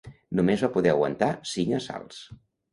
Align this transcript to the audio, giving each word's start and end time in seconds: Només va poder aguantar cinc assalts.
Només 0.39 0.63
va 0.65 0.69
poder 0.77 0.95
aguantar 0.95 1.29
cinc 1.53 1.79
assalts. 1.83 2.27